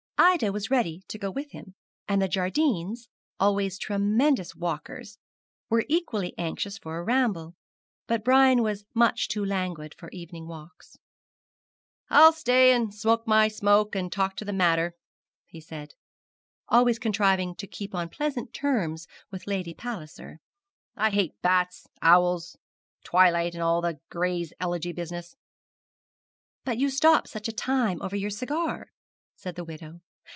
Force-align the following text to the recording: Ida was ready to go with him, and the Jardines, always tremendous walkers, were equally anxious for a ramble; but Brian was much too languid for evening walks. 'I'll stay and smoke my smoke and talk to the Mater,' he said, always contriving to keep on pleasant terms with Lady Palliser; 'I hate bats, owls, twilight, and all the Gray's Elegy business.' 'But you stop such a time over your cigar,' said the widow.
Ida 0.23 0.51
was 0.51 0.71
ready 0.71 1.01
to 1.09 1.17
go 1.17 1.29
with 1.29 1.51
him, 1.51 1.75
and 2.07 2.21
the 2.21 2.27
Jardines, 2.27 3.09
always 3.39 3.77
tremendous 3.77 4.55
walkers, 4.55 5.17
were 5.67 5.83
equally 5.89 6.35
anxious 6.37 6.77
for 6.77 6.97
a 6.97 7.03
ramble; 7.03 7.55
but 8.07 8.23
Brian 8.23 8.61
was 8.63 8.85
much 8.93 9.27
too 9.27 9.43
languid 9.43 9.93
for 9.97 10.09
evening 10.11 10.47
walks. 10.47 10.95
'I'll 12.09 12.31
stay 12.33 12.71
and 12.71 12.93
smoke 12.93 13.27
my 13.27 13.47
smoke 13.49 13.93
and 13.93 14.09
talk 14.11 14.35
to 14.37 14.45
the 14.45 14.53
Mater,' 14.53 14.93
he 15.47 15.59
said, 15.59 15.95
always 16.69 16.99
contriving 16.99 17.53
to 17.55 17.67
keep 17.67 17.93
on 17.93 18.07
pleasant 18.07 18.53
terms 18.53 19.07
with 19.31 19.47
Lady 19.47 19.73
Palliser; 19.73 20.37
'I 20.95 21.09
hate 21.09 21.41
bats, 21.41 21.87
owls, 22.01 22.55
twilight, 23.03 23.53
and 23.53 23.63
all 23.63 23.81
the 23.81 23.99
Gray's 24.09 24.53
Elegy 24.61 24.93
business.' 24.93 25.35
'But 26.63 26.77
you 26.77 26.89
stop 26.91 27.27
such 27.27 27.47
a 27.49 27.53
time 27.53 27.99
over 28.03 28.15
your 28.15 28.29
cigar,' 28.29 28.91
said 29.35 29.55
the 29.55 29.65
widow. 29.65 29.99